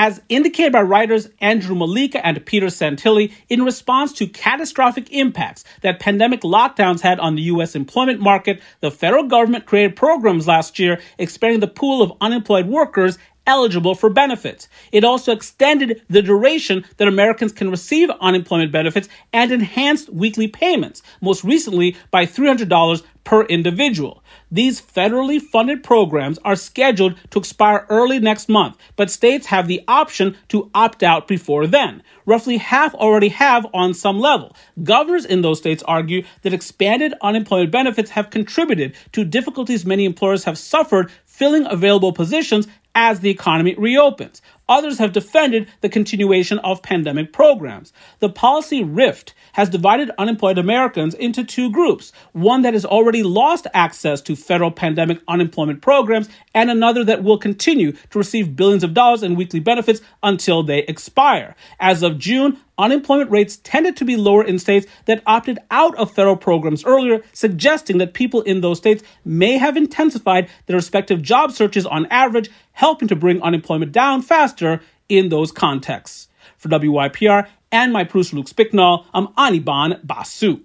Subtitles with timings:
[0.00, 6.00] as indicated by writers Andrew Malika and Peter Santilli, in response to catastrophic impacts that
[6.00, 7.76] pandemic lockdowns had on the U.S.
[7.76, 13.18] employment market, the federal government created programs last year expanding the pool of unemployed workers
[13.50, 14.68] eligible for benefits.
[14.92, 21.02] It also extended the duration that Americans can receive unemployment benefits and enhanced weekly payments,
[21.20, 24.22] most recently by $300 per individual.
[24.50, 29.82] These federally funded programs are scheduled to expire early next month, but states have the
[29.86, 32.02] option to opt out before then.
[32.26, 34.56] Roughly half already have on some level.
[34.82, 40.44] Governors in those states argue that expanded unemployment benefits have contributed to difficulties many employers
[40.44, 44.42] have suffered filling available positions as the economy reopens.
[44.68, 47.92] Others have defended the continuation of pandemic programs.
[48.20, 53.66] The policy rift has divided unemployed Americans into two groups one that has already lost
[53.74, 58.94] access to federal pandemic unemployment programs, and another that will continue to receive billions of
[58.94, 61.56] dollars in weekly benefits until they expire.
[61.80, 66.14] As of June, unemployment rates tended to be lower in states that opted out of
[66.14, 71.50] federal programs earlier, suggesting that people in those states may have intensified their respective job
[71.50, 76.28] searches on average, helping to bring unemployment down faster in those contexts.
[76.56, 80.60] For WYPR and my producer Luke Spicknall, I'm Anirban Basu.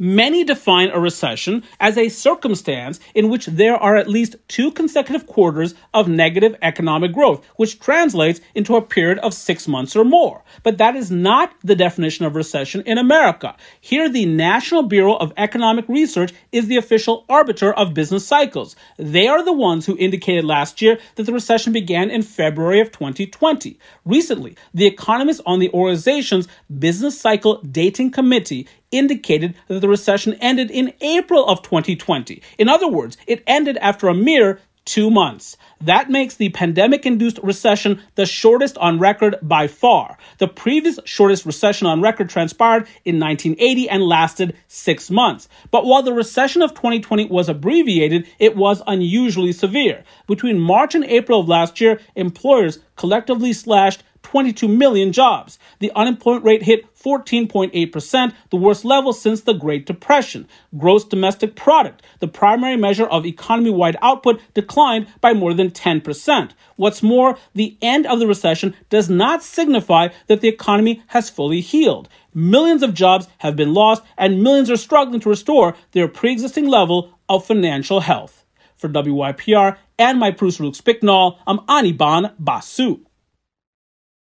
[0.00, 5.26] Many define a recession as a circumstance in which there are at least two consecutive
[5.26, 10.44] quarters of negative economic growth, which translates into a period of six months or more.
[10.62, 13.56] But that is not the definition of recession in America.
[13.80, 18.76] Here, the National Bureau of Economic Research is the official arbiter of business cycles.
[18.98, 22.92] They are the ones who indicated last year that the recession began in February of
[22.92, 23.80] 2020.
[24.04, 26.46] Recently, the economists on the organization's
[26.78, 32.42] Business Cycle Dating Committee indicated that the recession ended in April of 2020.
[32.58, 35.58] In other words, it ended after a mere two months.
[35.82, 40.16] That makes the pandemic induced recession the shortest on record by far.
[40.38, 45.46] The previous shortest recession on record transpired in 1980 and lasted six months.
[45.70, 50.04] But while the recession of 2020 was abbreviated, it was unusually severe.
[50.26, 55.58] Between March and April of last year, employers collectively slashed 22 million jobs.
[55.80, 60.48] The unemployment rate hit 14.8%, the worst level since the Great Depression.
[60.76, 66.50] Gross domestic product, the primary measure of economy wide output, declined by more than 10%.
[66.76, 71.60] What's more, the end of the recession does not signify that the economy has fully
[71.60, 72.08] healed.
[72.34, 76.66] Millions of jobs have been lost, and millions are struggling to restore their pre existing
[76.66, 78.44] level of financial health.
[78.76, 83.07] For WYPR and my producer Luke Spicknall, I'm Anirban Basu.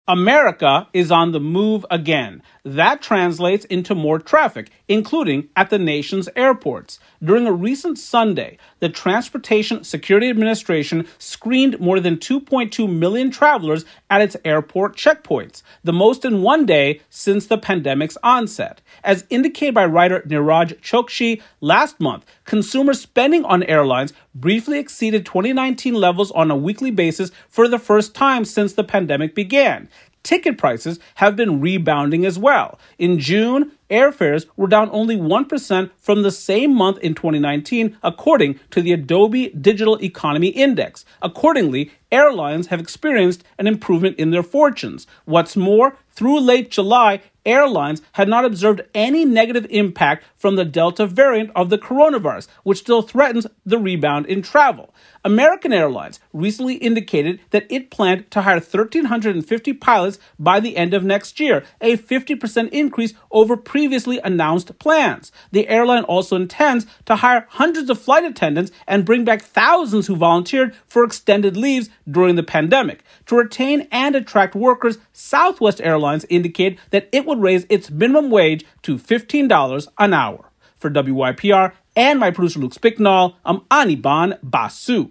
[0.08, 2.42] America is on the move again.
[2.64, 6.98] That translates into more traffic, including at the nation's airports.
[7.22, 14.20] During a recent Sunday, the Transportation Security Administration screened more than 2.2 million travelers at
[14.20, 18.80] its airport checkpoints, the most in one day since the pandemic's onset.
[19.04, 25.94] As indicated by writer Niraj Chokshi, last month, consumer spending on airlines briefly exceeded 2019
[25.94, 29.88] levels on a weekly basis for the first time since the pandemic began
[30.22, 32.78] ticket prices have been rebounding as well.
[32.98, 38.80] In June, airfares were down only 1% from the same month in 2019, according to
[38.80, 41.04] the Adobe Digital Economy Index.
[41.20, 45.06] Accordingly, airlines have experienced an improvement in their fortunes.
[45.24, 51.06] What's more, through late July, airlines had not observed any negative impact from the Delta
[51.06, 54.94] variant of the coronavirus, which still threatens the rebound in travel.
[55.24, 61.04] American Airlines recently indicated that it planned to hire 1,350 pilots by the end of
[61.04, 65.32] next year, a 50% increase over previously announced plans.
[65.50, 70.14] The airline also intends to hire hundreds of flight attendants and bring back thousands who
[70.14, 73.02] volunteered for extended leaves during the pandemic.
[73.26, 78.64] To retain and attract workers, Southwest Airlines indicated that it would raise its minimum wage
[78.82, 80.52] to $15 an hour.
[80.76, 85.10] For WYPR and my producer Luke Spicknall, I'm Anirban Basu.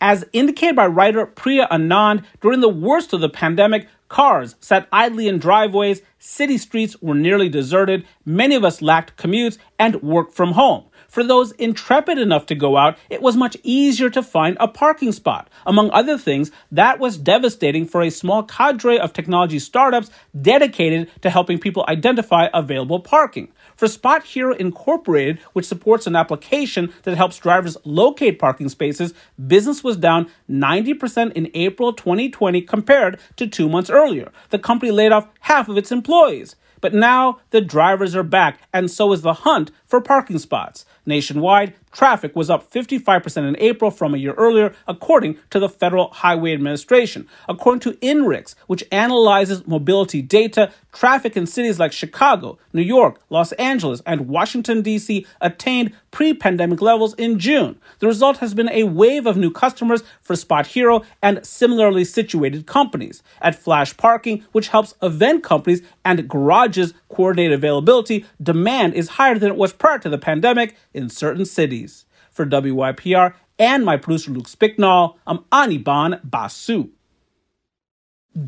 [0.00, 5.28] As indicated by writer Priya Anand, during the worst of the pandemic, cars sat idly
[5.28, 10.52] in driveways, city streets were nearly deserted, many of us lacked commutes, and worked from
[10.52, 10.84] home.
[11.08, 15.12] For those intrepid enough to go out, it was much easier to find a parking
[15.12, 15.48] spot.
[15.64, 21.30] Among other things, that was devastating for a small cadre of technology startups dedicated to
[21.30, 23.48] helping people identify available parking.
[23.76, 29.12] For Spot Hero Incorporated, which supports an application that helps drivers locate parking spaces,
[29.46, 34.32] business was down 90% in April 2020 compared to two months earlier.
[34.48, 36.56] The company laid off half of its employees.
[36.80, 40.84] But now the drivers are back, and so is the hunt for parking spots.
[41.06, 46.08] Nationwide, traffic was up 55% in April from a year earlier, according to the Federal
[46.10, 47.28] Highway Administration.
[47.48, 53.52] According to INRIX, which analyzes mobility data, traffic in cities like Chicago, New York, Los
[53.52, 55.24] Angeles, and Washington, D.C.
[55.40, 57.78] attained pre pandemic levels in June.
[58.00, 62.66] The result has been a wave of new customers for Spot Hero and similarly situated
[62.66, 63.22] companies.
[63.40, 69.50] At Flash Parking, which helps event companies and garages coordinate availability, demand is higher than
[69.50, 72.06] it was prior to the pandemic in certain cities.
[72.32, 76.88] For WYPR and my producer Luke Spicknall, I'm Anirban Basu.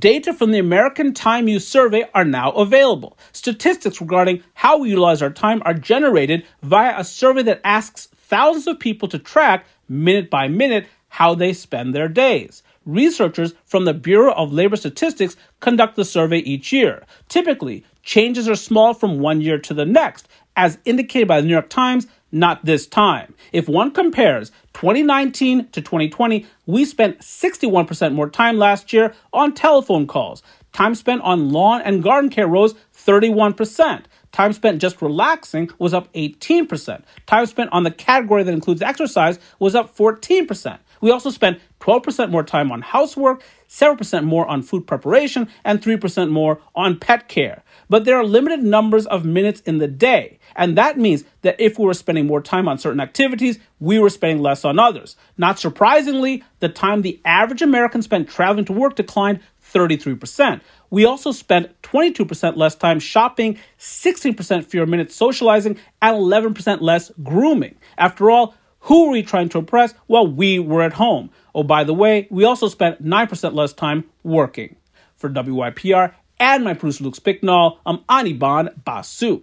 [0.01, 3.17] Data from the American Time Use Survey are now available.
[3.31, 8.67] Statistics regarding how we utilize our time are generated via a survey that asks thousands
[8.67, 12.65] of people to track, minute by minute, how they spend their days.
[12.89, 17.05] Researchers from the Bureau of Labor Statistics conduct the survey each year.
[17.29, 20.27] Typically, changes are small from one year to the next,
[20.57, 23.35] as indicated by the New York Times not this time.
[23.53, 30.07] If one compares 2019 to 2020, we spent 61% more time last year on telephone
[30.07, 30.43] calls.
[30.73, 34.05] Time spent on lawn and garden care rose 31%.
[34.33, 37.03] Time spent just relaxing was up 18%.
[37.27, 40.79] Time spent on the category that includes exercise was up 14%.
[41.01, 46.31] We also spent 12% more time on housework, 7% more on food preparation, and 3%
[46.31, 47.63] more on pet care.
[47.89, 50.39] But there are limited numbers of minutes in the day.
[50.57, 54.11] And that means that if we were spending more time on certain activities, we were
[54.11, 55.17] spending less on others.
[55.37, 59.41] Not surprisingly, the time the average American spent traveling to work declined
[59.73, 60.61] 33%.
[60.91, 67.77] We also spent 22% less time shopping, 16% fewer minutes socializing, and 11% less grooming.
[67.99, 68.55] After all,
[68.89, 69.95] who were we trying to impress?
[70.09, 71.31] Well, we were at home.
[71.55, 74.77] Oh, by the way, we also spent 9% less time working.
[75.15, 79.43] For WYPR and my producer Luke Spicknall, I'm Anirban Basu.